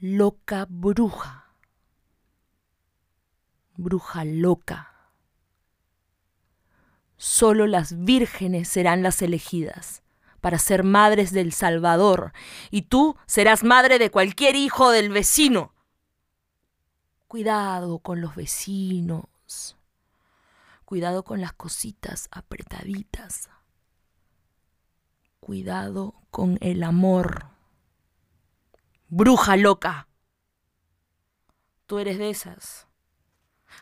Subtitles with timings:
[0.00, 1.54] loca bruja.
[3.76, 5.12] Bruja loca.
[7.16, 10.02] Solo las vírgenes serán las elegidas
[10.40, 12.32] para ser madres del Salvador,
[12.70, 15.74] y tú serás madre de cualquier hijo del vecino.
[17.28, 19.76] Cuidado con los vecinos.
[20.86, 23.50] Cuidado con las cositas apretaditas.
[25.40, 27.59] Cuidado con el amor.
[29.12, 30.06] Bruja loca.
[31.86, 32.86] Tú eres de esas.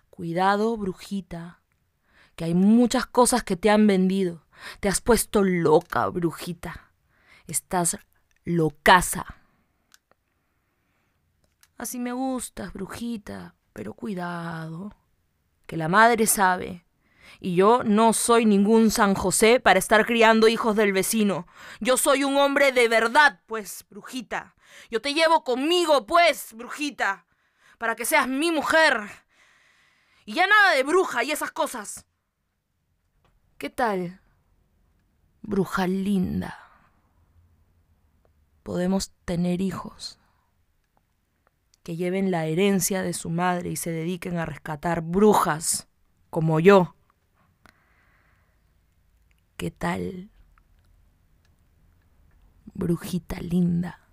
[0.09, 1.61] Cuidado, brujita,
[2.35, 4.47] que hay muchas cosas que te han vendido.
[4.81, 6.93] Te has puesto loca, brujita.
[7.47, 7.99] Estás
[8.47, 9.27] locaza.
[11.77, 14.97] Así me gustas, brujita, pero cuidado,
[15.67, 16.87] que la madre sabe.
[17.41, 21.47] Y yo no soy ningún San José para estar criando hijos del vecino.
[21.81, 24.55] Yo soy un hombre de verdad, pues, brujita.
[24.91, 27.27] Yo te llevo conmigo, pues, brujita,
[27.79, 29.09] para que seas mi mujer.
[30.25, 32.07] Y ya nada de bruja y esas cosas.
[33.57, 34.21] ¿Qué tal?
[35.43, 36.59] Bruja linda.
[38.63, 40.19] Podemos tener hijos
[41.83, 45.89] que lleven la herencia de su madre y se dediquen a rescatar brujas
[46.29, 46.95] como yo.
[49.59, 50.31] ¿Qué tal?
[52.75, 54.08] Brujita linda.